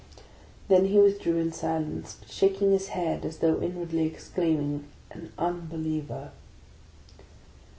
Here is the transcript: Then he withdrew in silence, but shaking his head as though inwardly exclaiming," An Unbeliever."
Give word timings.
Then 0.67 0.85
he 0.85 0.97
withdrew 0.97 1.37
in 1.37 1.51
silence, 1.51 2.15
but 2.19 2.31
shaking 2.31 2.71
his 2.71 2.87
head 2.87 3.23
as 3.23 3.37
though 3.37 3.61
inwardly 3.61 4.07
exclaiming," 4.07 4.85
An 5.11 5.31
Unbeliever." 5.37 6.31